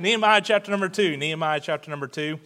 [0.00, 1.16] Nehemiah chapter number two.
[1.16, 2.38] Nehemiah chapter number two.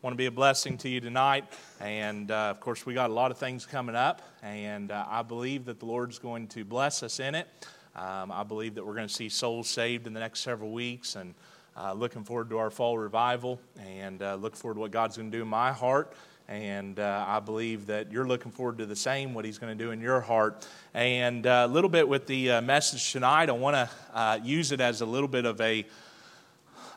[0.00, 1.44] Want to be a blessing to you tonight.
[1.80, 4.22] And uh, of course, we got a lot of things coming up.
[4.44, 7.48] And uh, I believe that the Lord's going to bless us in it.
[7.96, 11.16] Um, I believe that we're going to see souls saved in the next several weeks.
[11.16, 11.34] And
[11.76, 13.60] uh, looking forward to our fall revival.
[13.84, 16.14] And uh, look forward to what God's going to do in my heart.
[16.46, 19.84] And uh, I believe that you're looking forward to the same, what He's going to
[19.84, 20.64] do in your heart.
[20.92, 24.70] And uh, a little bit with the uh, message tonight, I want to uh, use
[24.70, 25.84] it as a little bit of a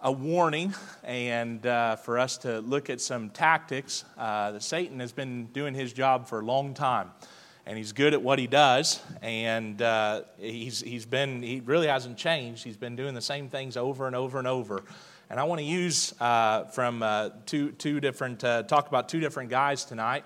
[0.02, 0.74] a warning
[1.04, 4.06] and uh, for us to look at some tactics.
[4.18, 7.12] Uh, Satan has been doing his job for a long time,
[7.66, 9.02] and he's good at what he does.
[9.22, 12.64] And uh, he's, he's been, he really hasn't changed.
[12.64, 14.84] He's been doing the same things over and over and over.
[15.30, 19.20] And I want to use uh, from uh, two, two different, uh, talk about two
[19.20, 20.24] different guys tonight,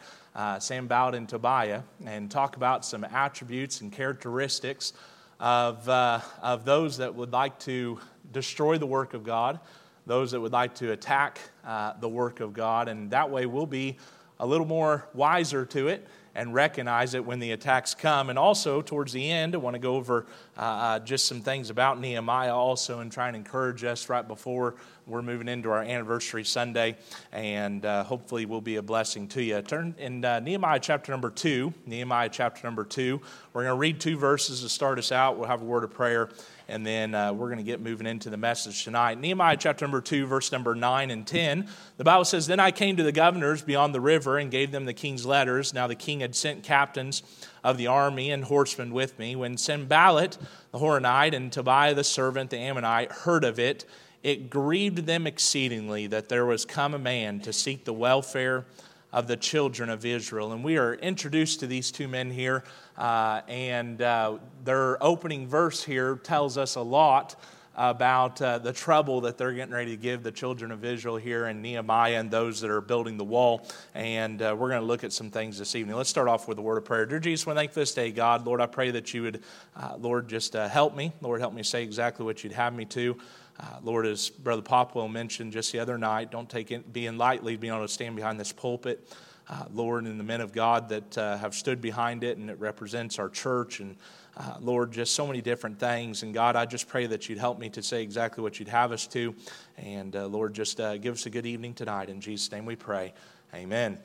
[0.60, 4.94] Sanballat and Tobiah, and talk about some attributes and characteristics
[5.42, 8.00] of, of those that would like to
[8.32, 9.60] destroy the work of God,
[10.06, 13.66] those that would like to attack uh, the work of God, and that way we'll
[13.66, 13.98] be
[14.42, 18.30] a little more wiser to it and recognize it when the attacks come.
[18.30, 20.26] And also, towards the end, I want to go over
[20.58, 24.76] uh, uh, just some things about Nehemiah also and try and encourage us right before
[25.06, 26.98] we're moving into our anniversary Sunday.
[27.32, 29.62] And uh, hopefully, we'll be a blessing to you.
[29.62, 31.74] Turn in uh, Nehemiah chapter number two.
[31.86, 33.22] Nehemiah chapter number two.
[33.54, 35.38] We're going to read two verses to start us out.
[35.38, 36.30] We'll have a word of prayer
[36.72, 39.20] and then uh, we're going to get moving into the message tonight.
[39.20, 41.68] Nehemiah chapter number 2, verse number 9 and 10.
[41.98, 44.86] The Bible says, Then I came to the governors beyond the river and gave them
[44.86, 45.74] the king's letters.
[45.74, 47.24] Now the king had sent captains
[47.62, 49.36] of the army and horsemen with me.
[49.36, 50.38] When Sanballat
[50.72, 53.86] the Horonite and Tobiah the servant, the Ammonite, heard of it,
[54.24, 58.66] it grieved them exceedingly that there was come a man to seek the welfare
[59.14, 60.52] of the children of Israel.
[60.52, 62.64] And we are introduced to these two men here,
[62.98, 67.36] uh, and uh, their opening verse here tells us a lot
[67.76, 71.48] about uh, the trouble that they're getting ready to give the children of Israel here
[71.48, 73.66] in Nehemiah and those that are building the wall.
[73.96, 75.96] And uh, we're going to look at some things this evening.
[75.96, 77.06] Let's start off with a word of prayer.
[77.06, 78.46] Dear Jesus, we thank this day, God.
[78.46, 79.44] Lord, I pray that you would,
[79.76, 81.14] uh, Lord, just uh, help me.
[81.22, 83.18] Lord, help me say exactly what you'd have me to.
[83.62, 87.58] Uh, Lord, as Brother Popwell mentioned just the other night, don't take it being lightly,
[87.58, 89.08] being able to stand behind this pulpit.
[89.48, 92.60] Uh, Lord, and the men of God that uh, have stood behind it, and it
[92.60, 93.80] represents our church.
[93.80, 93.98] And
[94.38, 96.24] uh, Lord, just so many different things.
[96.24, 98.92] And God, I just pray that you'd help me to say exactly what you'd have
[98.92, 99.36] us to.
[99.78, 102.10] And uh, Lord, just uh, give us a good evening tonight.
[102.10, 103.14] In Jesus' name we pray.
[103.54, 104.00] Amen.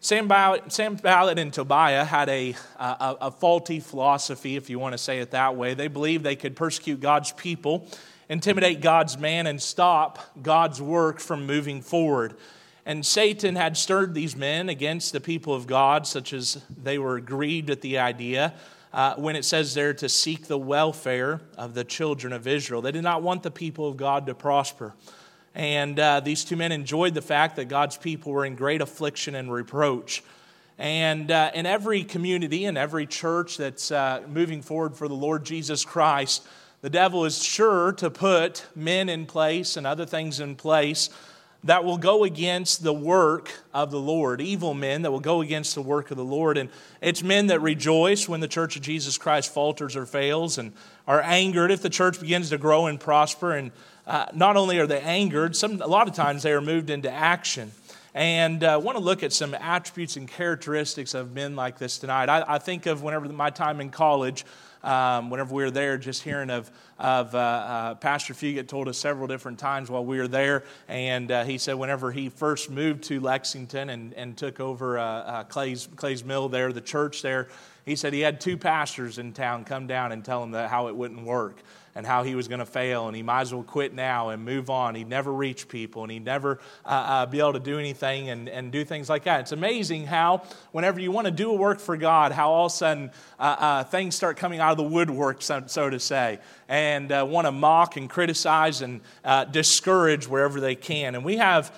[0.00, 4.98] Sam, Sam, Sanballat and Tobiah had a, a, a faulty philosophy, if you want to
[4.98, 5.74] say it that way.
[5.74, 7.88] They believed they could persecute God's people
[8.32, 12.34] intimidate God's man, and stop God's work from moving forward.
[12.86, 17.20] And Satan had stirred these men against the people of God, such as they were
[17.20, 18.54] grieved at the idea.
[18.90, 22.90] Uh, when it says there to seek the welfare of the children of Israel, they
[22.90, 24.94] did not want the people of God to prosper.
[25.54, 29.34] And uh, these two men enjoyed the fact that God's people were in great affliction
[29.34, 30.22] and reproach.
[30.78, 35.44] And uh, in every community, in every church that's uh, moving forward for the Lord
[35.44, 36.46] Jesus Christ,
[36.82, 41.10] the devil is sure to put men in place and other things in place
[41.64, 45.76] that will go against the work of the Lord, evil men that will go against
[45.76, 46.58] the work of the Lord.
[46.58, 46.68] And
[47.00, 50.72] it's men that rejoice when the church of Jesus Christ falters or fails and
[51.06, 53.52] are angered if the church begins to grow and prosper.
[53.52, 53.70] And
[54.08, 57.10] uh, not only are they angered, some, a lot of times they are moved into
[57.10, 57.70] action.
[58.14, 61.96] And I uh, want to look at some attributes and characteristics of men like this
[61.96, 62.28] tonight.
[62.28, 64.44] I, I think of whenever my time in college,
[64.82, 68.98] um, whenever we were there, just hearing of, of uh, uh, Pastor Fugit told us
[68.98, 70.64] several different times while we were there.
[70.88, 75.04] And uh, he said whenever he first moved to Lexington and, and took over uh,
[75.04, 77.48] uh, Clay's, Clay's Mill there, the church there,
[77.86, 80.88] he said he had two pastors in town come down and tell him that how
[80.88, 81.62] it wouldn't work
[81.94, 84.44] and how he was going to fail and he might as well quit now and
[84.44, 84.94] move on.
[84.94, 88.48] He'd never reach people and he'd never uh, uh, be able to do anything and,
[88.48, 89.40] and do things like that.
[89.40, 90.42] It's amazing how,
[90.72, 93.42] whenever you want to do a work for God, how all of a sudden uh,
[93.42, 96.38] uh things start coming out of the woodwork, so, so to say,
[96.68, 101.14] and uh, want to mock and criticize and uh, discourage wherever they can.
[101.14, 101.72] And we have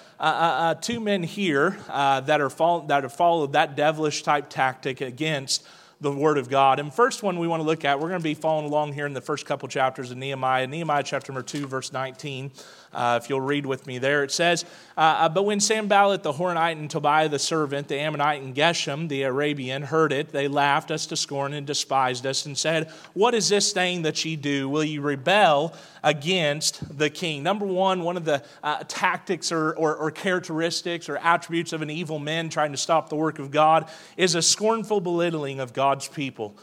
[0.80, 5.66] two men here that, are that have followed that devilish type tactic against
[6.04, 6.78] the Word of God.
[6.78, 9.06] And first one we want to look at, we're going to be following along here
[9.06, 10.66] in the first couple chapters of Nehemiah.
[10.66, 12.52] Nehemiah chapter number 2, verse 19.
[12.94, 14.64] Uh, if you'll read with me there, it says,
[14.96, 19.24] uh, But when Sanballat the Horonite and Tobiah the servant, the Ammonite and Geshem the
[19.24, 23.48] Arabian heard it, they laughed us to scorn and despised us and said, What is
[23.48, 24.68] this thing that ye do?
[24.68, 27.42] Will ye rebel against the king?
[27.42, 31.90] Number one, one of the uh, tactics or, or, or characteristics or attributes of an
[31.90, 36.08] evil man trying to stop the work of God is a scornful belittling of God's
[36.08, 36.56] people.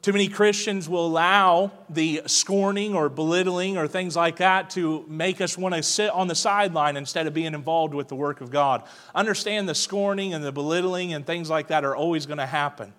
[0.00, 5.40] Too many Christians will allow the scorning or belittling or things like that to make
[5.40, 8.50] us want to sit on the sideline instead of being involved with the work of
[8.50, 8.84] God.
[9.12, 12.92] Understand the scorning and the belittling and things like that are always going to happen.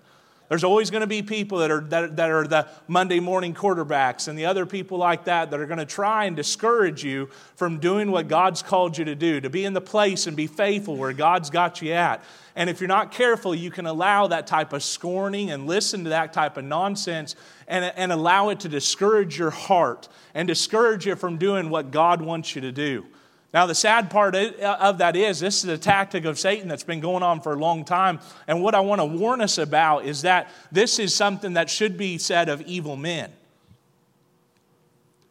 [0.50, 4.28] There's always going to be people that are, that, that are the Monday morning quarterbacks
[4.28, 7.78] and the other people like that that are going to try and discourage you from
[7.78, 10.98] doing what God's called you to do, to be in the place and be faithful
[10.98, 12.24] where God's got you at.
[12.56, 16.10] And if you're not careful, you can allow that type of scorning and listen to
[16.10, 17.36] that type of nonsense
[17.68, 22.24] and, and allow it to discourage your heart and discourage you from doing what God
[22.24, 23.06] wants you to do.
[23.52, 26.84] Now, the sad part uh, of that is this is a tactic of Satan that's
[26.84, 28.20] been going on for a long time.
[28.48, 31.98] And what I want to warn us about is that this is something that should
[31.98, 33.32] be said of evil men.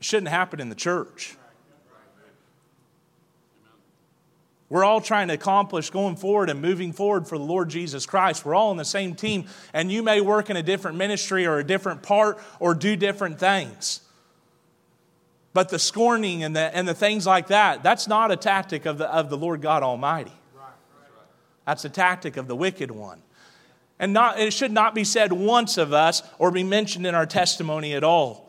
[0.01, 1.37] It shouldn't happen in the church.
[4.69, 8.45] We're all trying to accomplish going forward and moving forward for the Lord Jesus Christ.
[8.45, 11.59] We're all on the same team, and you may work in a different ministry or
[11.59, 14.01] a different part or do different things.
[15.53, 18.99] But the scorning and the, and the things like that, that's not a tactic of
[18.99, 20.33] the, of the Lord God Almighty.
[21.67, 23.23] That's a tactic of the wicked one.
[23.99, 27.27] And not, it should not be said once of us or be mentioned in our
[27.27, 28.49] testimony at all.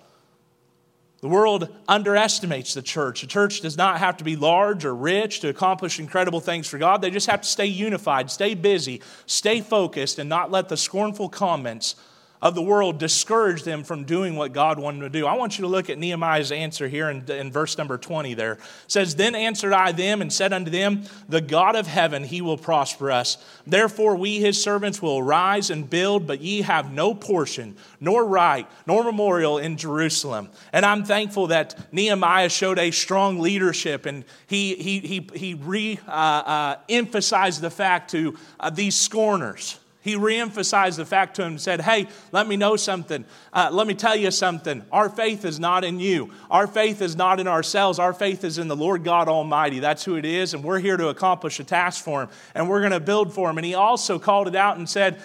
[1.21, 3.21] The world underestimates the church.
[3.21, 6.77] The church does not have to be large or rich to accomplish incredible things for
[6.77, 7.01] God.
[7.01, 11.27] They just have to stay unified, stay busy, stay focused, and not let the scornful
[11.27, 11.95] comments
[12.41, 15.27] of the world discouraged them from doing what God wanted them to do.
[15.27, 18.53] I want you to look at Nehemiah's answer here in, in, verse number 20 there.
[18.53, 22.41] It says, Then answered I them and said unto them, The God of heaven, he
[22.41, 23.38] will prosper us.
[23.68, 28.68] Therefore we his servants will rise and build, but ye have no portion, nor right,
[28.88, 30.50] nor memorial in Jerusalem.
[30.71, 36.00] And I'm thankful that Nehemiah showed a strong leadership and he, he, he, he re
[36.07, 41.49] uh, uh, emphasized the fact to uh, these scorners he reemphasized the fact to him
[41.49, 43.25] and said, Hey, let me know something.
[43.51, 44.83] Uh, let me tell you something.
[44.93, 46.31] Our faith is not in you.
[46.49, 47.99] Our faith is not in ourselves.
[47.99, 49.79] Our faith is in the Lord God Almighty.
[49.79, 50.53] That's who it is.
[50.53, 52.29] And we're here to accomplish a task for him.
[52.55, 53.57] And we're going to build for him.
[53.57, 55.21] And he also called it out and said,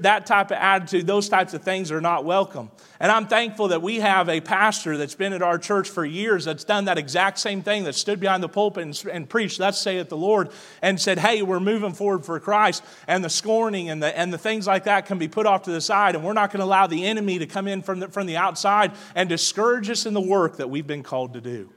[0.00, 2.70] that type of attitude, those types of things are not welcome.
[3.00, 6.44] And I'm thankful that we have a pastor that's been at our church for years
[6.44, 9.80] that's done that exact same thing, that stood behind the pulpit and, and preached, Thus
[9.80, 10.50] saith the Lord,
[10.82, 12.84] and said, Hey, we're moving forward for Christ.
[13.06, 15.70] And the scorning and the, and the things like that can be put off to
[15.70, 16.14] the side.
[16.14, 18.36] And we're not going to allow the enemy to come in from the, from the
[18.36, 21.70] outside and discourage us in the work that we've been called to do.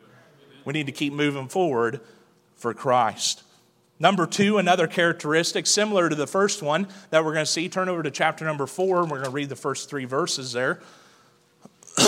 [0.64, 2.02] We need to keep moving forward
[2.56, 3.44] for Christ.
[4.00, 7.68] Number two, another characteristic similar to the first one that we're going to see.
[7.68, 10.54] Turn over to chapter number four, and we're going to read the first three verses
[10.54, 10.80] there.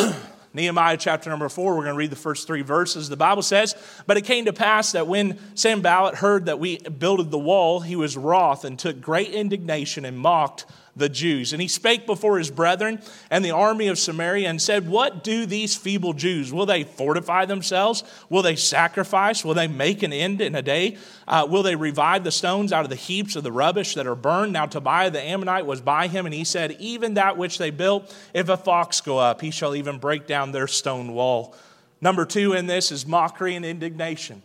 [0.54, 3.10] Nehemiah chapter number four, we're going to read the first three verses.
[3.10, 3.76] The Bible says,
[4.08, 7.98] But it came to pass that when Sanballat heard that we builded the wall, he
[7.98, 10.66] was wroth and took great indignation and mocked
[10.96, 11.54] the Jews.
[11.54, 15.46] And he spake before his brethren and the army of Samaria and said, What do
[15.46, 16.52] these feeble Jews?
[16.52, 18.04] Will they fortify themselves?
[18.30, 19.46] Will they sacrifice?
[19.46, 20.98] Will they make an end in a day?
[21.28, 24.16] Uh, will they revive the stones out of the heaps of the rubbish that are
[24.16, 24.54] burned?
[24.54, 28.14] Now Tobiah the Ammonite was by him, and he said, Even that which they built,
[28.34, 31.56] if a fox go up, he shall even break down their stone wall.
[32.02, 34.42] Number two in this is mockery and indignation.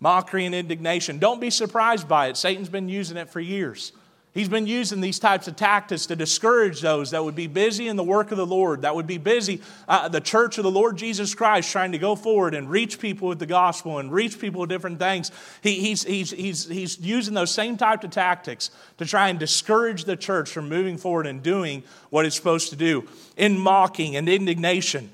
[0.00, 1.18] Mockery and indignation.
[1.18, 2.36] Don't be surprised by it.
[2.36, 3.92] Satan's been using it for years.
[4.36, 7.96] He's been using these types of tactics to discourage those that would be busy in
[7.96, 10.98] the work of the Lord, that would be busy, uh, the church of the Lord
[10.98, 14.60] Jesus Christ, trying to go forward and reach people with the gospel and reach people
[14.60, 15.30] with different things.
[15.62, 20.04] He, he's, he's, he's, he's using those same type of tactics to try and discourage
[20.04, 24.28] the church from moving forward and doing what it's supposed to do in mocking and
[24.28, 25.10] indignation.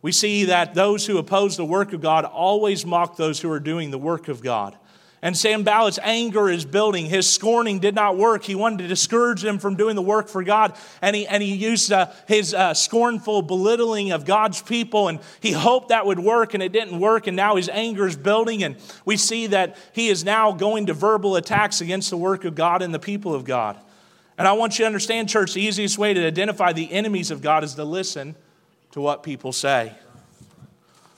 [0.00, 3.60] We see that those who oppose the work of God always mock those who are
[3.60, 4.74] doing the work of God.
[5.24, 7.06] And Sanballat's anger is building.
[7.06, 8.42] His scorning did not work.
[8.42, 10.76] He wanted to discourage them from doing the work for God.
[11.00, 15.06] And he, and he used uh, his uh, scornful belittling of God's people.
[15.06, 17.28] And he hoped that would work, and it didn't work.
[17.28, 18.64] And now his anger is building.
[18.64, 18.74] And
[19.04, 22.82] we see that he is now going to verbal attacks against the work of God
[22.82, 23.78] and the people of God.
[24.36, 27.42] And I want you to understand, church, the easiest way to identify the enemies of
[27.42, 28.34] God is to listen
[28.90, 29.92] to what people say.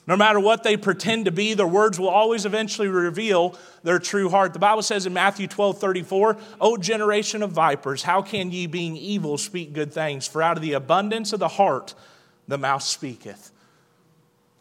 [0.07, 4.29] No matter what they pretend to be, their words will always eventually reveal their true
[4.29, 4.53] heart.
[4.53, 8.97] The Bible says in Matthew 12 34, O generation of vipers, how can ye, being
[8.97, 10.27] evil, speak good things?
[10.27, 11.95] For out of the abundance of the heart,
[12.47, 13.51] the mouth speaketh.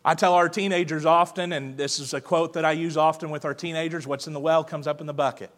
[0.05, 3.43] I tell our teenagers often, and this is a quote that I use often with
[3.43, 5.49] our teenagers what's in the well comes up in the bucket.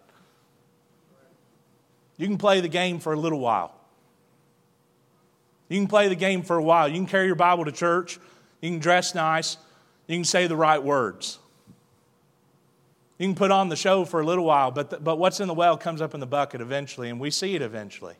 [2.17, 3.73] You can play the game for a little while.
[5.69, 6.87] You can play the game for a while.
[6.87, 8.19] You can carry your Bible to church.
[8.61, 9.57] You can dress nice.
[10.07, 11.39] You can say the right words.
[13.17, 15.47] You can put on the show for a little while, but, the, but what's in
[15.47, 18.15] the well comes up in the bucket eventually, and we see it eventually.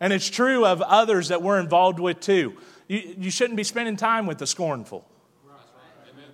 [0.00, 2.56] And it's true of others that we're involved with too.
[2.88, 5.06] You, you shouldn't be spending time with the scornful.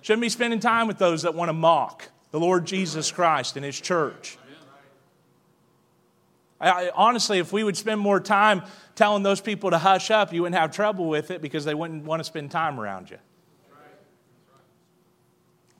[0.01, 3.65] Shouldn't be spending time with those that want to mock the Lord Jesus Christ and
[3.65, 4.37] His church.
[6.59, 8.63] I, honestly, if we would spend more time
[8.95, 12.03] telling those people to hush up, you wouldn't have trouble with it because they wouldn't
[12.03, 13.17] want to spend time around you.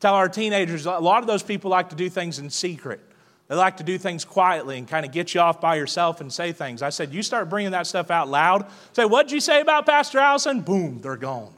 [0.02, 3.00] Tell our teenagers, a lot of those people like to do things in secret.
[3.48, 6.34] They like to do things quietly and kind of get you off by yourself and
[6.34, 6.82] say things.
[6.82, 8.66] I said, You start bringing that stuff out loud.
[8.94, 10.62] Say, What'd you say about Pastor Allison?
[10.62, 11.54] Boom, they're gone.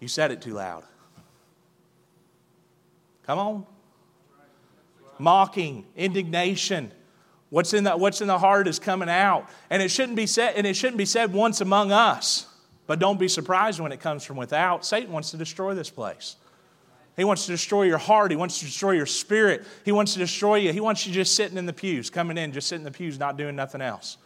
[0.00, 0.84] You said it too loud.
[3.26, 3.66] Come on.
[5.18, 6.90] Mocking, indignation.
[7.50, 9.48] What's in, the, what's in the heart is coming out.
[9.68, 12.46] And it shouldn't be said, and it shouldn't be said once among us.
[12.86, 14.86] But don't be surprised when it comes from without.
[14.86, 16.36] Satan wants to destroy this place.
[17.16, 18.30] He wants to destroy your heart.
[18.30, 19.64] He wants to destroy your spirit.
[19.84, 20.72] He wants to destroy you.
[20.72, 23.18] He wants you just sitting in the pews, coming in, just sitting in the pews,
[23.18, 24.18] not doing nothing else,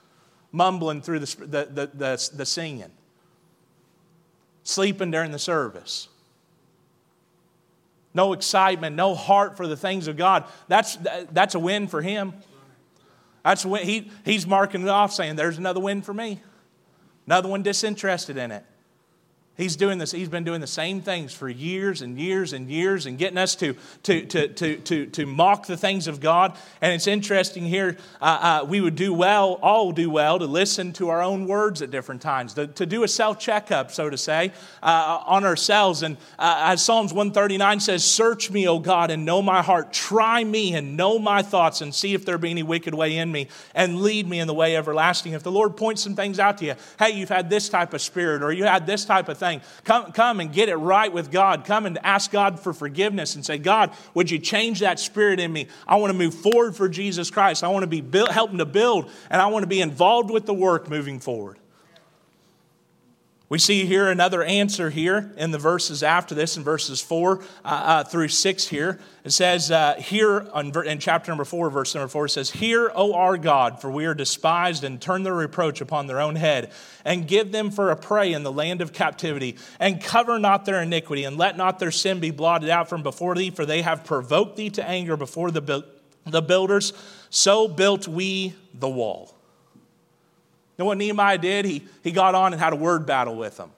[0.51, 2.91] mumbling through the, the, the, the, the singing,
[4.65, 6.09] sleeping during the service.
[8.13, 10.45] No excitement, no heart for the things of God.
[10.67, 10.97] That's,
[11.31, 12.35] that's a win for him.
[13.45, 16.41] That's when he, he's marking it off, saying, There's another win for me.
[17.27, 18.65] Another one disinterested in it.
[19.61, 23.05] He's doing this, he's been doing the same things for years and years and years
[23.05, 26.57] and getting us to, to, to, to, to, to mock the things of God.
[26.81, 30.95] And it's interesting here, uh, uh, we would do well, all do well, to listen
[30.95, 34.17] to our own words at different times, to, to do a self checkup, so to
[34.17, 34.53] say,
[34.83, 36.03] uh, on ourselves.
[36.03, 39.93] And uh, as Psalms 139 says, Search me, O God, and know my heart.
[39.93, 43.31] Try me and know my thoughts, and see if there be any wicked way in
[43.31, 45.35] me, and lead me in the way everlasting.
[45.35, 48.01] If the Lord points some things out to you, hey, you've had this type of
[48.01, 49.61] spirit, or you had this type of thing thing.
[49.85, 51.65] Come, come and get it right with God.
[51.65, 55.53] Come and ask God for forgiveness and say, God, would you change that spirit in
[55.53, 55.69] me?
[55.87, 57.63] I want to move forward for Jesus Christ.
[57.63, 60.47] I want to be build, helping to build, and I want to be involved with
[60.47, 61.60] the work moving forward.
[63.51, 67.43] We see here another answer here in the verses after this, in verses 4 uh,
[67.65, 69.01] uh, through 6 here.
[69.25, 72.93] It says, uh, here on, in chapter number 4, verse number 4, it says, Hear,
[72.95, 76.71] O our God, for we are despised, and turn their reproach upon their own head,
[77.05, 80.81] and give them for a prey in the land of captivity, and cover not their
[80.81, 84.05] iniquity, and let not their sin be blotted out from before thee, for they have
[84.05, 85.85] provoked thee to anger before the,
[86.25, 86.93] the builders.
[87.31, 89.40] So built we the wall
[90.81, 91.65] know what Nehemiah did?
[91.65, 93.71] He, he got on and had a word battle with them.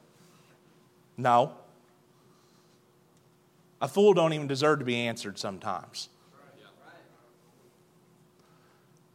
[1.18, 1.52] No.
[3.80, 6.08] A fool don't even deserve to be answered sometimes.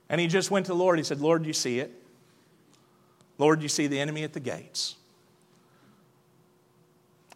[0.09, 0.99] And he just went to the Lord.
[0.99, 1.91] He said, Lord, you see it.
[3.37, 4.95] Lord, you see the enemy at the gates.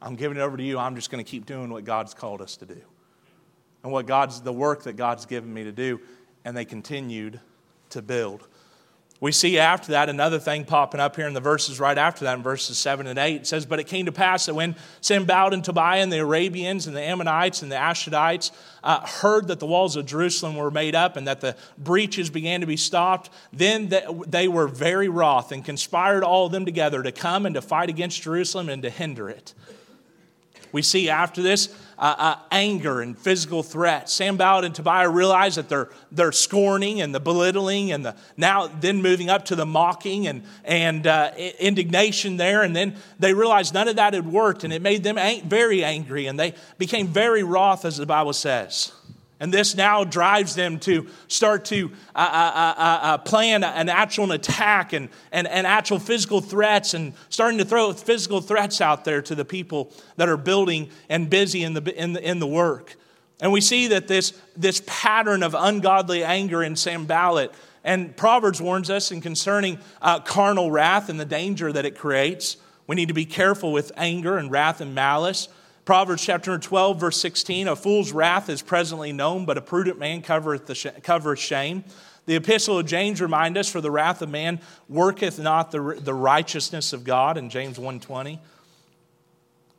[0.01, 0.79] I'm giving it over to you.
[0.79, 2.81] I'm just going to keep doing what God's called us to do.
[3.83, 5.99] And what God's the work that God's given me to do.
[6.43, 7.39] And they continued
[7.89, 8.47] to build.
[9.21, 12.37] We see after that another thing popping up here in the verses right after that,
[12.37, 13.41] in verses 7 and 8.
[13.41, 16.87] It says, But it came to pass that when Sanballat and Tobiah and the Arabians
[16.87, 18.49] and the Ammonites and the Ashdodites
[18.83, 22.61] uh, heard that the walls of Jerusalem were made up and that the breaches began
[22.61, 23.93] to be stopped, then
[24.25, 27.89] they were very wroth and conspired all of them together to come and to fight
[27.89, 29.53] against Jerusalem and to hinder it.
[30.71, 34.11] We see after this uh, uh, anger and physical threats.
[34.13, 39.03] Sanballat and Tobiah realize that they're, they're scorning and the belittling and the now then
[39.03, 42.63] moving up to the mocking and, and uh, indignation there.
[42.63, 46.25] And then they realized none of that had worked and it made them very angry
[46.25, 48.91] and they became very wroth, as the Bible says.
[49.41, 54.31] And this now drives them to start to uh, uh, uh, uh, plan an actual
[54.33, 59.19] attack and, and, and actual physical threats and starting to throw physical threats out there
[59.23, 62.95] to the people that are building and busy in the, in the, in the work.
[63.41, 67.51] And we see that this, this pattern of ungodly anger in Sanballat,
[67.83, 72.57] and Proverbs warns us in concerning uh, carnal wrath and the danger that it creates.
[72.85, 75.47] We need to be careful with anger and wrath and malice.
[75.91, 80.21] Proverbs chapter 12, verse 16 A fool's wrath is presently known, but a prudent man
[80.21, 81.83] covereth, the sh- covereth shame.
[82.27, 86.13] The epistle of James remind us, for the wrath of man worketh not the, the
[86.13, 88.39] righteousness of God in James 1.20.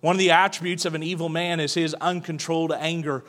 [0.02, 3.24] One of the attributes of an evil man is his uncontrolled anger.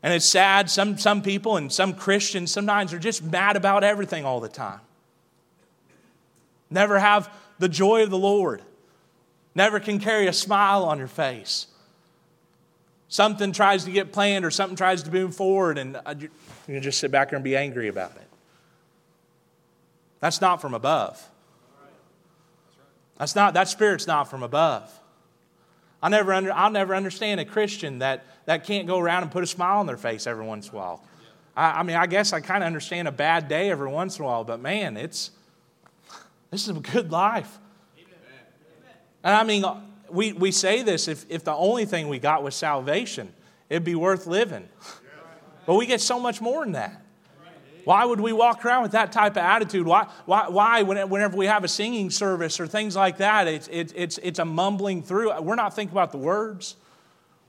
[0.00, 4.24] And it's sad, some, some people and some Christians sometimes are just mad about everything
[4.24, 4.78] all the time.
[6.70, 8.62] Never have the joy of the Lord.
[9.56, 11.66] Never can carry a smile on your face
[13.08, 16.28] something tries to get planned or something tries to move forward, and uh, you
[16.66, 18.28] can just sit back there and be angry about it.
[20.20, 21.22] That's not from above.
[23.18, 24.92] That's not, that spirit's not from above.
[26.02, 29.42] I never under, I'll never understand a Christian that, that can't go around and put
[29.42, 31.04] a smile on their face every once in a while.
[31.56, 34.24] I, I mean, I guess I kind of understand a bad day every once in
[34.24, 35.30] a while, but man, it's,
[36.50, 37.58] This is a good life.
[39.22, 39.64] And I mean,
[40.10, 43.32] we, we say this if, if the only thing we got was salvation,
[43.68, 44.68] it'd be worth living.
[45.66, 47.02] But we get so much more than that.
[47.84, 49.86] Why would we walk around with that type of attitude?
[49.86, 53.92] Why, why, why whenever we have a singing service or things like that, it's, it's,
[53.94, 55.40] it's, it's a mumbling through?
[55.40, 56.74] We're not thinking about the words.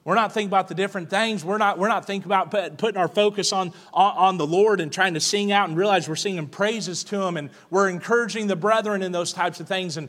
[0.07, 1.43] We're not thinking about the different things.
[1.43, 4.89] We're not, we're not thinking about putting our focus on, on, on, the Lord and
[4.89, 8.55] trying to sing out and realize we're singing praises to Him and we're encouraging the
[8.55, 9.97] brethren in those types of things.
[9.97, 10.07] And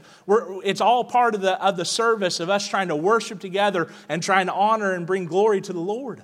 [0.65, 4.23] it's all part of the, of the service of us trying to worship together and
[4.23, 6.23] trying to honor and bring glory to the Lord.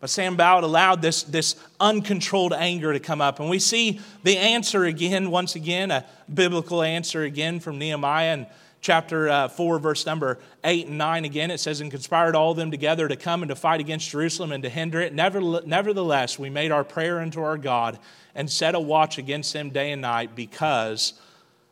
[0.00, 3.40] But Sanballat allowed this, this uncontrolled anger to come up.
[3.40, 8.46] And we see the answer again, once again, a biblical answer again from Nehemiah in
[8.84, 11.50] chapter uh, 4, verse number 8 and 9 again.
[11.50, 14.52] It says, And conspired all of them together to come and to fight against Jerusalem
[14.52, 15.14] and to hinder it.
[15.14, 17.98] Nevertheless, we made our prayer unto our God
[18.34, 21.14] and set a watch against them day and night because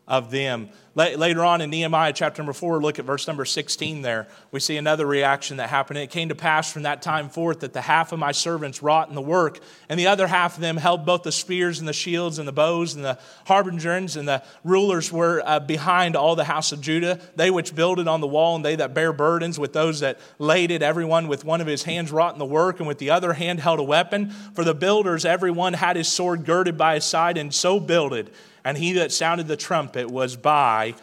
[0.09, 0.69] of them.
[0.95, 4.29] Later on in Nehemiah chapter number 4, look at verse number 16 there.
[4.51, 5.99] We see another reaction that happened.
[5.99, 9.09] It came to pass from that time forth that the half of my servants wrought
[9.09, 11.95] in the work, and the other half of them held both the spears and the
[11.95, 16.45] shields and the bows, and the habergeons and the rulers were uh, behind all the
[16.45, 17.19] house of Judah.
[17.37, 20.71] They which builded on the wall, and they that bear burdens, with those that laid
[20.71, 23.33] it, everyone with one of his hands wrought in the work, and with the other
[23.33, 24.29] hand held a weapon.
[24.55, 28.31] For the builders, everyone had his sword girded by his side, and so builded
[28.65, 30.95] and he that sounded the trumpet was by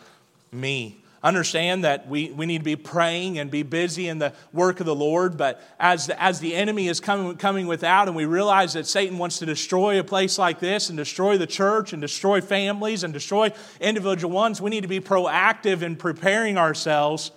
[0.52, 1.00] me.
[1.22, 4.86] Understand that we, we need to be praying and be busy in the work of
[4.86, 8.74] the Lord, but as the, as the enemy is coming, coming without, and we realize
[8.74, 12.40] that Satan wants to destroy a place like this and destroy the church and destroy
[12.40, 13.52] families and destroy
[13.82, 17.32] individual ones, we need to be proactive in preparing ourselves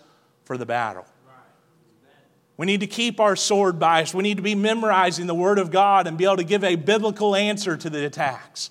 [0.44, 1.04] for the battle.
[2.56, 4.14] We need to keep our sword us.
[4.14, 6.76] We need to be memorizing the Word of God and be able to give a
[6.76, 8.70] biblical answer to the attacks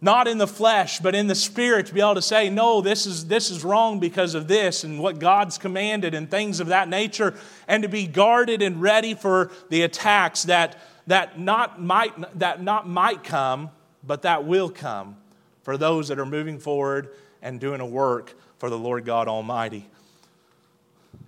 [0.00, 3.04] not in the flesh, but in the spirit, to be able to say, no, this
[3.04, 6.88] is, this is wrong because of this and what God's commanded and things of that
[6.88, 7.34] nature,
[7.66, 12.88] and to be guarded and ready for the attacks that, that, not, might, that not
[12.88, 13.70] might come,
[14.04, 15.16] but that will come
[15.62, 17.10] for those that are moving forward
[17.42, 19.88] and doing a work for the Lord God Almighty.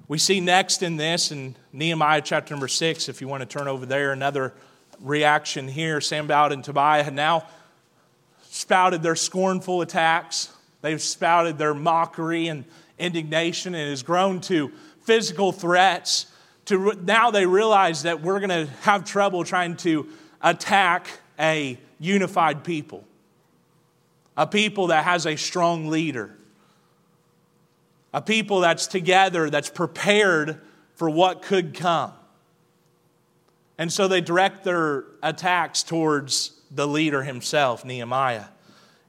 [0.07, 3.69] We see next in this, in Nehemiah chapter number six, if you want to turn
[3.69, 4.55] over there, another
[5.01, 6.01] reaction here.
[6.01, 7.47] Sanballat and Tobiah now
[8.61, 10.51] spouted their scornful attacks,
[10.83, 12.65] they've spouted their mockery and
[12.99, 14.71] indignation, and has grown to
[15.01, 16.27] physical threats.
[16.67, 20.09] To now they realize that we're going to have trouble trying to
[20.43, 23.05] attack a unified people,
[24.37, 26.37] a people that has a strong leader,
[28.13, 30.61] a people that's together, that's prepared
[30.97, 32.13] for what could come.
[33.79, 38.45] And so they direct their attacks towards the leader himself, Nehemiah.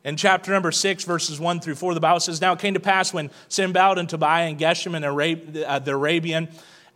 [0.03, 2.79] In chapter number 6, verses 1 through 4, the Bible says, Now it came to
[2.79, 6.47] pass when Sanballat and Tobiah and Geshem and uh, the Arabian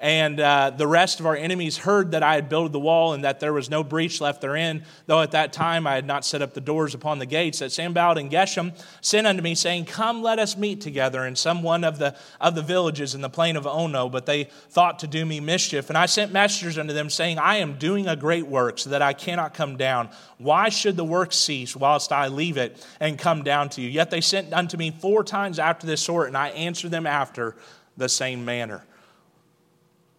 [0.06, 3.24] and uh, the rest of our enemies heard that I had built the wall and
[3.24, 6.44] that there was no breach left therein, though at that time I had not set
[6.44, 10.22] up the doors upon the gates, that Sanballat and Geshem sent unto me, saying, Come,
[10.22, 13.56] let us meet together in some one of the, of the villages in the plain
[13.56, 14.08] of Ono.
[14.08, 15.90] But they thought to do me mischief.
[15.90, 19.02] And I sent messengers unto them, saying, I am doing a great work, so that
[19.02, 20.10] I cannot come down.
[20.38, 23.90] Why should the work cease whilst I leave it and come down to you?
[23.90, 27.56] Yet they sent unto me four times after this sort, and I answered them after
[27.98, 28.84] the same manner.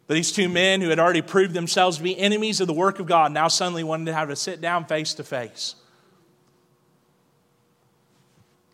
[0.08, 3.06] These two men who had already proved themselves to be enemies of the work of
[3.06, 5.74] God now suddenly wanted to have to sit down face to face.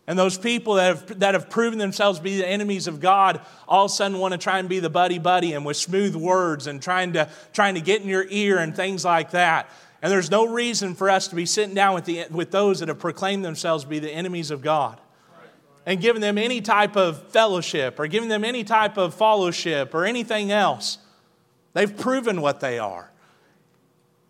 [0.05, 3.41] And those people that have, that have proven themselves to be the enemies of God
[3.67, 6.15] all of a sudden want to try and be the buddy buddy and with smooth
[6.15, 9.69] words and trying to, trying to get in your ear and things like that.
[10.01, 12.89] And there's no reason for us to be sitting down with, the, with those that
[12.89, 14.99] have proclaimed themselves to be the enemies of God
[15.85, 20.05] and giving them any type of fellowship or giving them any type of fellowship or
[20.05, 20.97] anything else.
[21.73, 23.09] They've proven what they are.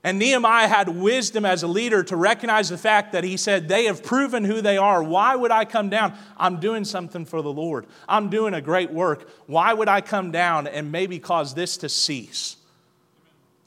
[0.06, 3.86] And Nehemiah had wisdom as a leader to recognize the fact that he said, They
[3.86, 5.02] have proven who they are.
[5.02, 6.14] Why would I come down?
[6.36, 7.88] I'm doing something for the Lord.
[8.08, 9.30] I'm doing a great work.
[9.48, 12.58] Why would I come down and maybe cause this to cease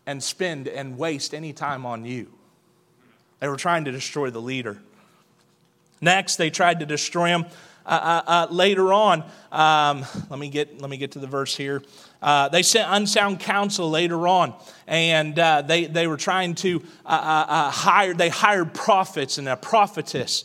[0.04, 2.30] and spend and waste any time on you?
[3.40, 4.78] They were trying to destroy the leader.
[6.02, 7.46] Next, they tried to destroy him
[7.86, 9.22] uh, uh, uh, later on.
[9.50, 11.82] Um, let, me get, let me get to the verse here.
[12.22, 14.54] Uh, they sent unsound counsel later on,
[14.86, 20.44] and uh, they, they were trying to uh, hire, they hired prophets and a prophetess.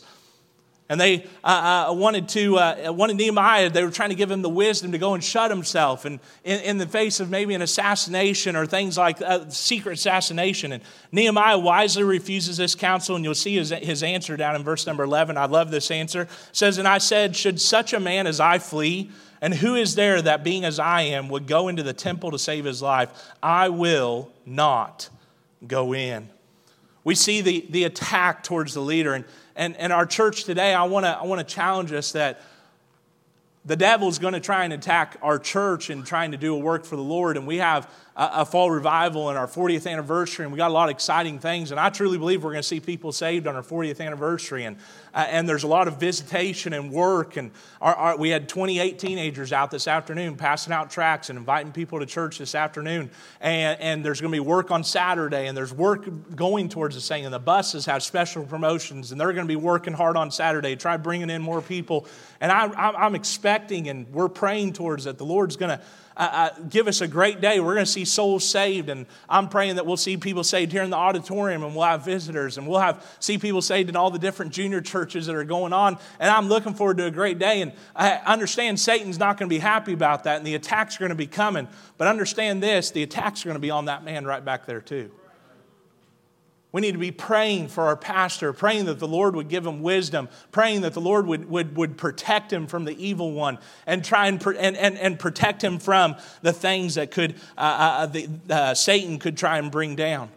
[0.92, 4.42] And they uh, uh, wanted to, uh, wanted Nehemiah, they were trying to give him
[4.42, 7.62] the wisdom to go and shut himself and in, in the face of maybe an
[7.62, 10.70] assassination or things like uh, secret assassination.
[10.70, 14.86] And Nehemiah wisely refuses this counsel, and you'll see his, his answer down in verse
[14.86, 15.38] number 11.
[15.38, 16.22] I love this answer.
[16.22, 19.10] It says, And I said, Should such a man as I flee?
[19.42, 22.38] And who is there that, being as I am, would go into the temple to
[22.38, 23.10] save his life?
[23.42, 25.10] I will not
[25.66, 26.28] go in.
[27.02, 29.14] We see the, the attack towards the leader.
[29.14, 29.24] And,
[29.56, 32.40] and, and our church today, I want to I wanna challenge us that
[33.64, 36.58] the devil is going to try and attack our church and trying to do a
[36.58, 37.36] work for the Lord.
[37.36, 40.84] And we have a, fall revival and our 40th anniversary, and we got a lot
[40.84, 41.70] of exciting things.
[41.70, 44.64] And I truly believe we're going to see people saved on our 40th anniversary.
[44.64, 44.76] And,
[45.14, 47.36] uh, and there's a lot of visitation and work.
[47.36, 51.72] And our, our, we had 28 teenagers out this afternoon passing out tracts and inviting
[51.72, 53.10] people to church this afternoon.
[53.40, 57.08] And, and there's going to be work on Saturday, and there's work going towards this
[57.08, 57.24] thing.
[57.24, 60.76] And the buses have special promotions, and they're going to be working hard on Saturday,
[60.76, 62.06] try bringing in more people.
[62.42, 65.82] And I, I'm expecting, and we're praying towards that the Lord's going to
[66.16, 67.60] uh, uh, give us a great day.
[67.60, 70.82] We're going to see souls saved, and I'm praying that we'll see people saved here
[70.82, 74.10] in the auditorium, and we'll have visitors, and we'll have see people saved in all
[74.10, 75.98] the different junior churches that are going on.
[76.20, 77.62] And I'm looking forward to a great day.
[77.62, 81.00] And I understand Satan's not going to be happy about that, and the attacks are
[81.00, 81.68] going to be coming.
[81.98, 84.80] But understand this: the attacks are going to be on that man right back there
[84.80, 85.10] too.
[86.72, 89.82] We need to be praying for our pastor, praying that the Lord would give him
[89.82, 94.02] wisdom, praying that the Lord would, would, would protect him from the evil one and
[94.02, 98.28] try and, and, and, and protect him from the things that could, uh, uh, the,
[98.48, 100.30] uh, Satan could try and bring down.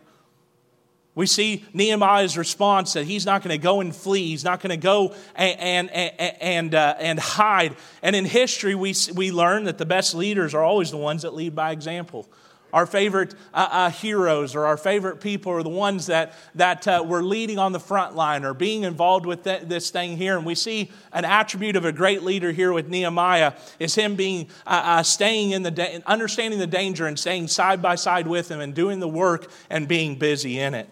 [1.16, 4.28] We see Nehemiah's response that he's not going to go and flee.
[4.28, 7.78] He's not going to go and, and, and, uh, and hide.
[8.04, 11.34] And in history, we, we learn that the best leaders are always the ones that
[11.34, 12.28] lead by example.
[12.76, 17.06] Our favorite uh, uh, heroes or our favorite people are the ones that, that uh,
[17.08, 20.36] were leading on the front line or being involved with th- this thing here.
[20.36, 24.50] And we see an attribute of a great leader here with Nehemiah is him being
[24.68, 28.52] uh, uh, staying in the da- understanding the danger and staying side by side with
[28.52, 30.90] him and doing the work and being busy in it.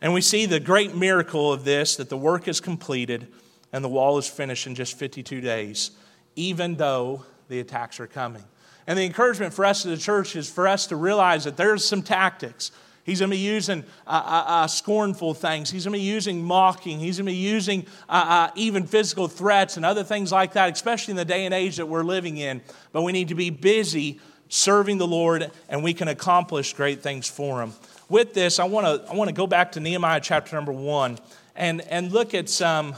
[0.00, 3.28] And we see the great miracle of this that the work is completed
[3.74, 5.90] and the wall is finished in just 52 days,
[6.34, 8.44] even though the attacks are coming.
[8.86, 11.84] And the encouragement for us as a church is for us to realize that there's
[11.84, 12.70] some tactics.
[13.04, 15.70] He's going to be using uh, uh, uh, scornful things.
[15.70, 16.98] He's going to be using mocking.
[16.98, 20.72] He's going to be using uh, uh, even physical threats and other things like that,
[20.72, 22.60] especially in the day and age that we're living in.
[22.92, 27.28] But we need to be busy serving the Lord, and we can accomplish great things
[27.28, 27.74] for Him.
[28.08, 31.18] With this, I want to I want to go back to Nehemiah chapter number one
[31.54, 32.94] and and look at some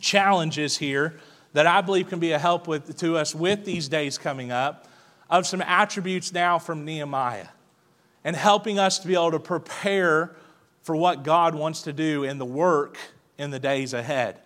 [0.00, 1.18] challenges here
[1.58, 4.86] that I believe can be a help with, to us with these days coming up
[5.28, 7.48] of some attributes now from Nehemiah
[8.22, 10.36] and helping us to be able to prepare
[10.82, 12.96] for what God wants to do in the work
[13.38, 14.38] in the days ahead.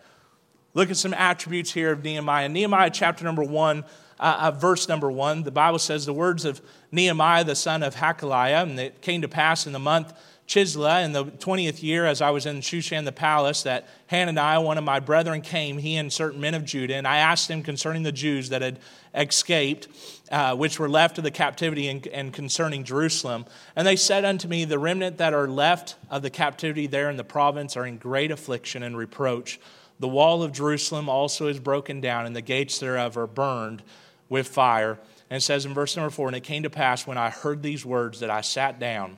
[0.72, 2.48] Look at some attributes here of Nehemiah.
[2.48, 3.84] Nehemiah chapter number one,
[4.18, 7.94] uh, uh, verse number one, the Bible says the words of Nehemiah, the son of
[7.94, 10.14] Hachaliah, and it came to pass in the month
[10.46, 14.76] Chislev in the 20th year, as I was in Shushan the palace, that Hananiah, one
[14.76, 18.02] of my brethren, came, he and certain men of Judah, and I asked him concerning
[18.02, 18.78] the Jews that had
[19.14, 19.88] escaped,
[20.30, 23.46] uh, which were left of the captivity, and, and concerning Jerusalem.
[23.76, 27.16] And they said unto me, The remnant that are left of the captivity there in
[27.16, 29.60] the province are in great affliction and reproach.
[30.00, 33.82] The wall of Jerusalem also is broken down, and the gates thereof are burned
[34.28, 34.98] with fire.
[35.30, 37.62] And it says in verse number four, And it came to pass when I heard
[37.62, 39.16] these words that I sat down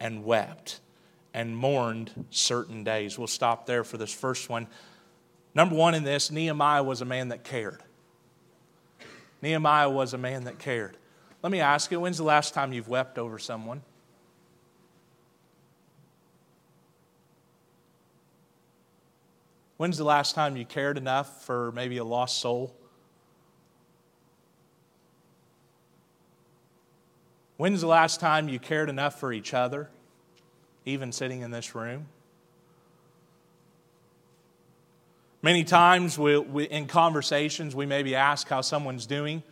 [0.00, 0.80] and wept
[1.34, 3.18] and mourned certain days.
[3.18, 4.66] We'll stop there for this first one.
[5.54, 7.82] Number one in this, Nehemiah was a man that cared.
[9.42, 10.96] Nehemiah was a man that cared.
[11.42, 13.82] Let me ask you, when's the last time you've wept over someone?
[19.76, 22.74] When's the last time you cared enough for maybe a lost soul?
[27.56, 29.88] When's the last time you cared enough for each other,
[30.84, 32.06] even sitting in this room?
[35.40, 39.42] Many times we, we, in conversations, we maybe ask how someone's doing.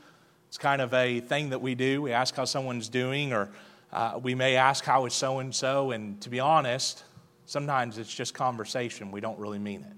[0.49, 2.03] It's kind of a thing that we do.
[2.03, 3.49] We ask how someone's doing, or
[3.93, 5.93] uh, we may ask, How is so and so?
[5.93, 7.05] And to be honest,
[7.47, 9.13] sometimes it's just conversation.
[9.13, 9.97] We don't really mean it.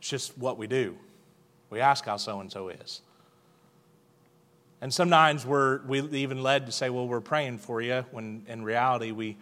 [0.00, 0.96] It's just what we do.
[1.70, 3.00] We ask how so and so is.
[4.80, 8.62] And sometimes we're we even led to say, well, we're praying for you, when in
[8.62, 9.36] reality, we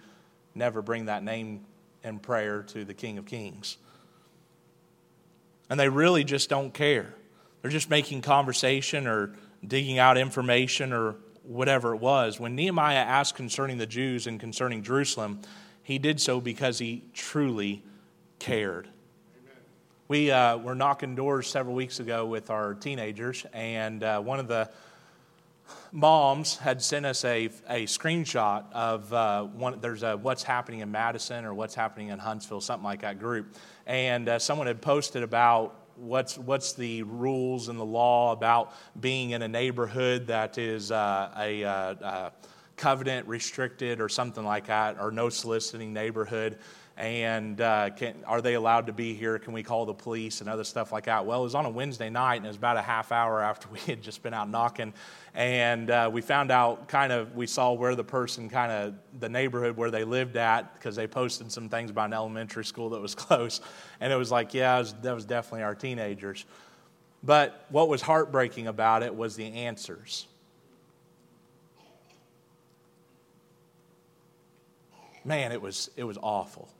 [0.54, 1.66] never bring that name
[2.02, 3.76] in prayer to the King of Kings.
[5.68, 7.14] And they really just don't care.
[7.60, 9.34] They're just making conversation or
[9.66, 12.38] digging out information or whatever it was.
[12.40, 15.40] When Nehemiah asked concerning the Jews and concerning Jerusalem,
[15.82, 17.82] he did so because he truly
[18.38, 18.88] cared.
[20.08, 24.46] We uh, were knocking doors several weeks ago with our teenagers, and uh, one of
[24.46, 24.70] the
[25.92, 30.90] moms had sent us a, a screenshot of uh, one, there's a what's happening in
[30.90, 33.54] Madison or what's happening in Huntsville, something like that group.
[33.86, 39.30] And uh, someone had posted about what's, what's the rules and the law about being
[39.30, 42.30] in a neighborhood that is uh, a uh, uh,
[42.76, 46.58] covenant restricted or something like that, or no soliciting neighborhood
[46.96, 49.38] and uh, can, are they allowed to be here?
[49.38, 51.26] Can we call the police and other stuff like that?
[51.26, 53.68] Well, it was on a Wednesday night, and it was about a half hour after
[53.72, 54.94] we had just been out knocking,
[55.34, 59.28] and uh, we found out kind of we saw where the person kind of the
[59.28, 63.00] neighborhood where they lived at because they posted some things about an elementary school that
[63.00, 63.60] was close,
[64.00, 66.46] and it was like, yeah, was, that was definitely our teenagers.
[67.22, 70.26] But what was heartbreaking about it was the answers.
[75.26, 76.70] Man, it was it was awful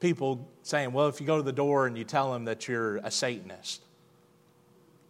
[0.00, 2.96] people saying, well, if you go to the door and you tell them that you're
[2.98, 3.82] a Satanist,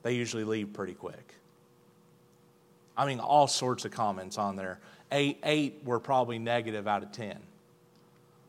[0.03, 1.35] they usually leave pretty quick.
[2.97, 4.81] I mean, all sorts of comments on there.
[5.13, 7.39] Eight, eight were probably negative out of 10.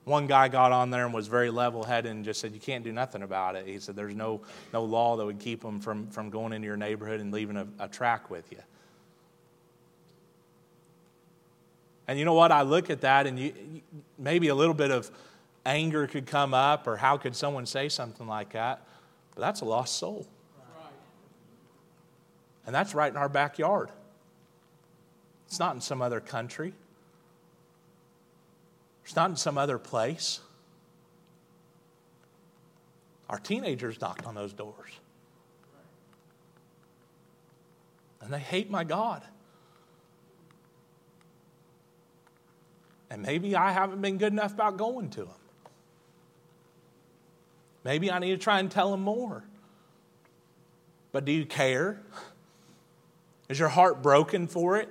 [0.05, 2.83] One guy got on there and was very level headed and just said, You can't
[2.83, 3.67] do nothing about it.
[3.67, 4.41] He said, There's no,
[4.73, 7.67] no law that would keep them from, from going into your neighborhood and leaving a,
[7.77, 8.57] a track with you.
[12.07, 12.51] And you know what?
[12.51, 13.53] I look at that and you,
[14.17, 15.11] maybe a little bit of
[15.65, 18.85] anger could come up, or how could someone say something like that?
[19.35, 20.27] But that's a lost soul.
[22.65, 23.89] And that's right in our backyard.
[25.47, 26.73] It's not in some other country,
[29.03, 30.39] it's not in some other place.
[33.29, 34.91] Our teenagers knocked on those doors.
[38.21, 39.23] And they hate my God.
[43.09, 45.38] And maybe I haven't been good enough about going to them.
[47.83, 49.43] Maybe I need to try and tell them more.
[51.11, 52.01] But do you care?
[53.47, 54.89] Is your heart broken for it?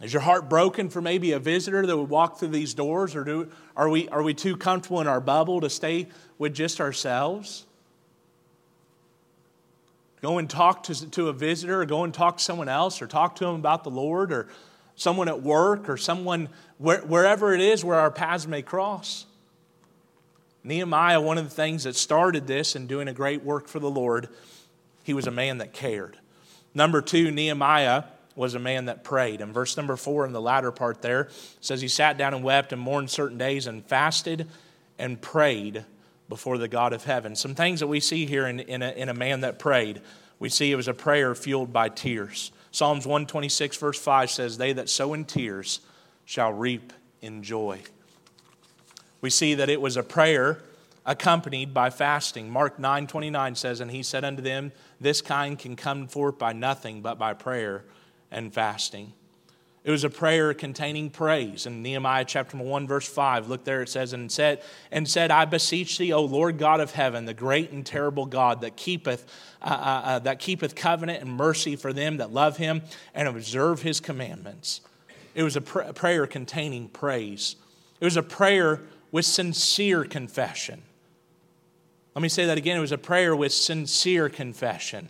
[0.00, 3.16] Is your heart broken for maybe a visitor that would walk through these doors?
[3.16, 6.06] Or do, are, we, are we too comfortable in our bubble to stay
[6.38, 7.66] with just ourselves?
[10.22, 13.06] Go and talk to, to a visitor, or go and talk to someone else, or
[13.06, 14.48] talk to them about the Lord, or
[14.94, 19.26] someone at work, or someone where, wherever it is where our paths may cross.
[20.64, 23.90] Nehemiah, one of the things that started this and doing a great work for the
[23.90, 24.28] Lord,
[25.04, 26.16] he was a man that cared.
[26.74, 29.40] Number two, Nehemiah was a man that prayed.
[29.40, 31.28] And verse number four in the latter part there
[31.60, 34.48] says he sat down and wept and mourned certain days and fasted
[34.98, 35.84] and prayed
[36.28, 37.34] before the God of heaven.
[37.34, 40.00] Some things that we see here in, in, a, in a man that prayed.
[40.38, 42.52] We see it was a prayer fueled by tears.
[42.70, 45.80] Psalms 126, verse 5 says, They that sow in tears
[46.24, 47.80] shall reap in joy
[49.20, 50.62] we see that it was a prayer
[51.04, 52.50] accompanied by fasting.
[52.50, 57.00] Mark 9:29 says, "And he said unto them, This kind can come forth by nothing
[57.00, 57.84] but by prayer
[58.30, 59.14] and fasting."
[59.84, 61.64] It was a prayer containing praise.
[61.64, 65.46] In Nehemiah chapter 1, verse 5, look there it says, and said, and said, I
[65.46, 69.24] beseech thee, O Lord God of heaven, the great and terrible God that keepeth,
[69.62, 72.82] uh, uh, uh, that keepeth covenant and mercy for them that love him
[73.14, 74.82] and observe his commandments.
[75.34, 77.56] It was a, pr- a prayer containing praise.
[77.98, 80.82] It was a prayer with sincere confession.
[82.14, 82.76] Let me say that again.
[82.76, 85.08] It was a prayer with sincere confession.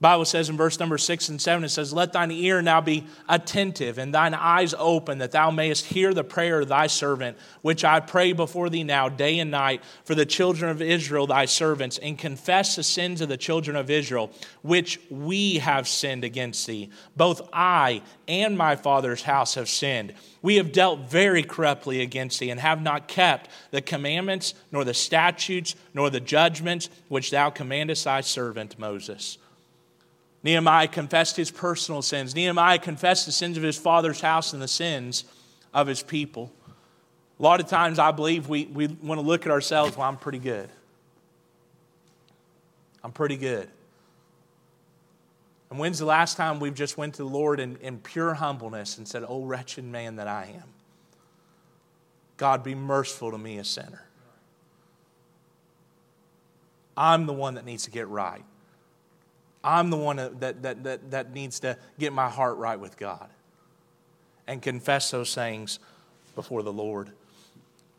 [0.00, 3.06] Bible says in verse number six and seven, it says, Let thine ear now be
[3.28, 7.84] attentive and thine eyes open, that thou mayest hear the prayer of thy servant, which
[7.84, 11.98] I pray before thee now, day and night, for the children of Israel, thy servants,
[11.98, 14.30] and confess the sins of the children of Israel,
[14.62, 16.88] which we have sinned against thee.
[17.14, 20.14] Both I and my father's house have sinned.
[20.40, 24.94] We have dealt very corruptly against thee, and have not kept the commandments, nor the
[24.94, 29.36] statutes, nor the judgments which thou commandest thy servant Moses.
[30.42, 32.34] Nehemiah confessed his personal sins.
[32.34, 35.24] Nehemiah confessed the sins of his father's house and the sins
[35.74, 36.50] of his people.
[37.38, 40.16] A lot of times, I believe we, we want to look at ourselves, well, I'm
[40.16, 40.68] pretty good.
[43.02, 43.68] I'm pretty good.
[45.70, 48.98] And when's the last time we've just went to the Lord in, in pure humbleness
[48.98, 50.68] and said, Oh, wretched man that I am.
[52.36, 54.04] God, be merciful to me, a sinner.
[56.96, 58.44] I'm the one that needs to get right.
[59.62, 63.28] I'm the one that, that, that, that needs to get my heart right with God
[64.46, 65.78] and confess those things
[66.34, 67.10] before the Lord.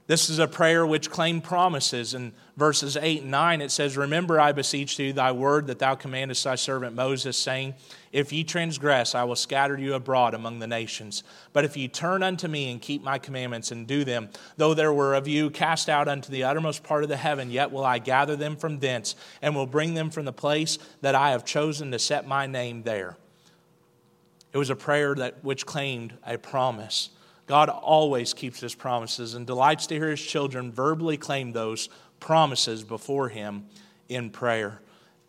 [0.07, 2.13] This is a prayer which claimed promises.
[2.13, 5.95] In verses 8 and 9, it says, Remember, I beseech thee, thy word that thou
[5.95, 7.75] commandest thy servant Moses, saying,
[8.11, 11.23] If ye transgress, I will scatter you abroad among the nations.
[11.53, 14.91] But if ye turn unto me and keep my commandments and do them, though there
[14.91, 17.99] were of you cast out unto the uttermost part of the heaven, yet will I
[17.99, 21.91] gather them from thence, and will bring them from the place that I have chosen
[21.91, 23.17] to set my name there.
[24.51, 27.11] It was a prayer that which claimed a promise.
[27.51, 31.89] God always keeps his promises and delights to hear his children verbally claim those
[32.21, 33.65] promises before him
[34.07, 34.79] in prayer.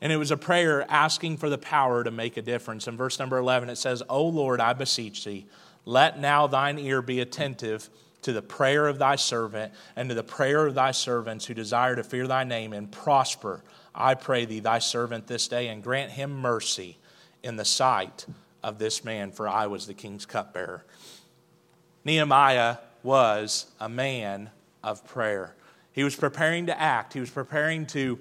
[0.00, 2.86] And it was a prayer asking for the power to make a difference.
[2.86, 5.46] In verse number 11, it says, O Lord, I beseech thee,
[5.84, 10.22] let now thine ear be attentive to the prayer of thy servant and to the
[10.22, 13.64] prayer of thy servants who desire to fear thy name and prosper,
[13.96, 16.98] I pray thee, thy servant this day, and grant him mercy
[17.42, 18.26] in the sight
[18.62, 20.84] of this man, for I was the king's cupbearer.
[22.04, 24.50] Nehemiah was a man
[24.82, 25.54] of prayer.
[25.92, 28.18] He was preparing to act, he was preparing to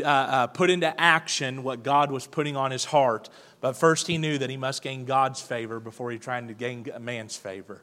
[0.00, 3.28] uh, uh, put into action what God was putting on his heart.
[3.60, 6.86] But first, he knew that he must gain God's favor before he tried to gain
[6.92, 7.82] a man's favor.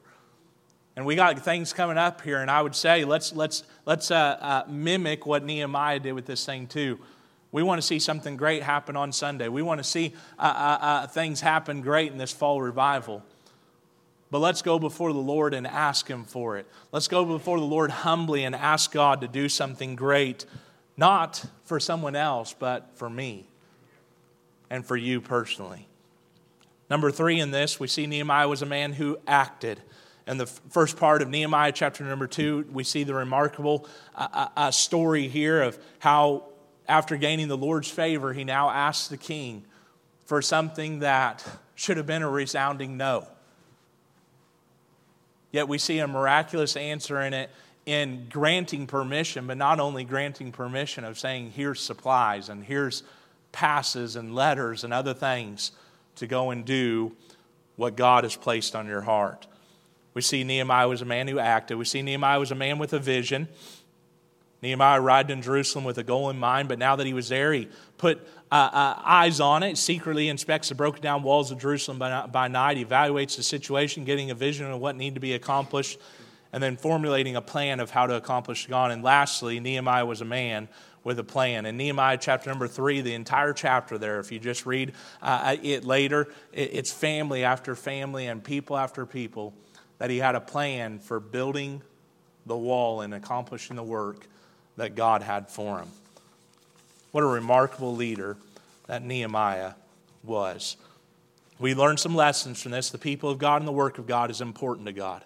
[0.96, 4.38] And we got things coming up here, and I would say let's, let's, let's uh,
[4.40, 7.00] uh mimic what Nehemiah did with this thing, too.
[7.54, 9.48] We want to see something great happen on Sunday.
[9.48, 13.24] We want to see uh, uh, things happen great in this fall revival.
[14.34, 16.66] But let's go before the Lord and ask Him for it.
[16.92, 20.48] Let's go before the Lord humbly and ask God to do something great,
[20.98, 23.46] not for someone else, but for me
[24.72, 25.88] and for you personally.
[26.90, 29.80] Number three in this, we see Nehemiah was a man who acted.
[30.26, 34.48] In the first part of Nehemiah chapter number two, we see the remarkable uh, uh,
[34.58, 36.46] uh story here of how,
[36.88, 39.64] after gaining the Lord's favor, he now asks the king
[40.26, 43.28] for something that should have been a resounding no.
[45.54, 47.50] Yet we see a miraculous answer in it
[47.86, 53.04] in granting permission, but not only granting permission of saying, here's supplies and here's
[53.52, 55.72] passes and letters and other things
[56.16, 57.16] to go and do
[57.76, 59.46] what God has placed on your heart.
[60.16, 61.78] We see Nehemiah was a man who acted.
[61.78, 63.48] We see Nehemiah was a man with a vision.
[64.64, 67.52] Nehemiah arrived in Jerusalem with a goal in mind, but now that he was there,
[67.52, 72.00] he put uh, uh, eyes on it, secretly inspects the broken down walls of Jerusalem
[72.00, 76.00] by, by night, evaluates the situation, getting a vision of what needed to be accomplished,
[76.54, 78.92] and then formulating a plan of how to accomplish God.
[78.92, 80.70] And lastly, Nehemiah was a man
[81.04, 81.66] with a plan.
[81.66, 85.84] In Nehemiah chapter number three, the entire chapter there, if you just read uh, it
[85.84, 89.54] later, it's family after family and people after people
[89.98, 91.82] that he had a plan for building
[92.46, 94.30] the wall and accomplishing the work
[94.78, 95.90] that God had for him.
[97.12, 98.38] What a remarkable leader
[98.88, 99.74] that Nehemiah
[100.24, 100.78] was.
[101.60, 102.90] We learn some lessons from this.
[102.90, 105.24] The people of God and the work of God is important to God.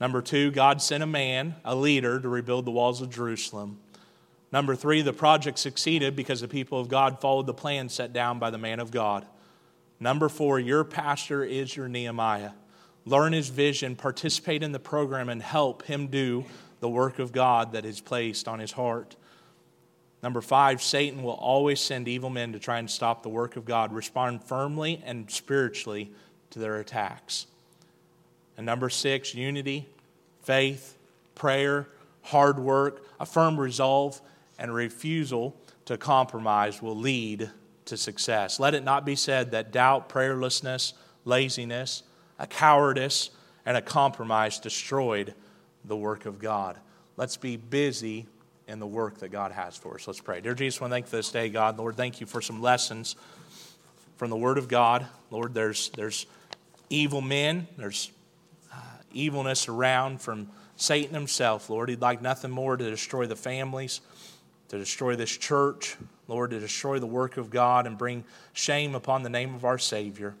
[0.00, 3.78] Number two, God sent a man, a leader, to rebuild the walls of Jerusalem.
[4.50, 8.38] Number three, the project succeeded because the people of God followed the plan set down
[8.38, 9.26] by the man of God.
[10.00, 12.52] Number four, your pastor is your Nehemiah.
[13.04, 16.44] Learn his vision, participate in the program, and help him do
[16.84, 19.16] the work of God that is placed on his heart.
[20.22, 23.64] Number five, Satan will always send evil men to try and stop the work of
[23.64, 23.90] God.
[23.90, 26.12] Respond firmly and spiritually
[26.50, 27.46] to their attacks.
[28.58, 29.88] And number six, unity,
[30.42, 30.98] faith,
[31.34, 31.88] prayer,
[32.20, 34.20] hard work, a firm resolve,
[34.58, 37.50] and refusal to compromise will lead
[37.86, 38.60] to success.
[38.60, 40.92] Let it not be said that doubt, prayerlessness,
[41.24, 42.02] laziness,
[42.38, 43.30] a cowardice,
[43.64, 45.32] and a compromise destroyed
[45.84, 46.78] the work of God.
[47.16, 48.26] Let's be busy
[48.66, 50.06] in the work that God has for us.
[50.06, 50.40] Let's pray.
[50.40, 51.78] Dear Jesus, I want to thank you for this day, God.
[51.78, 53.16] Lord, thank you for some lessons
[54.16, 55.06] from the Word of God.
[55.30, 56.26] Lord, there's, there's
[56.88, 58.10] evil men, there's
[58.72, 58.76] uh,
[59.12, 61.68] evilness around from Satan himself.
[61.68, 64.00] Lord, he'd like nothing more to destroy the families,
[64.68, 69.22] to destroy this church, Lord, to destroy the work of God and bring shame upon
[69.22, 70.34] the name of our Savior.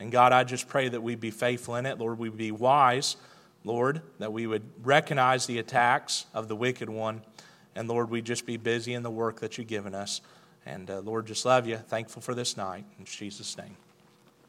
[0.00, 1.98] And God, I just pray that we be faithful in it.
[1.98, 3.16] Lord, we be wise
[3.64, 7.22] Lord, that we would recognize the attacks of the wicked one.
[7.74, 10.20] And Lord, we just be busy in the work that you've given us.
[10.66, 11.76] And uh, Lord, just love you.
[11.76, 12.84] Thankful for this night.
[12.98, 13.76] In Jesus' name.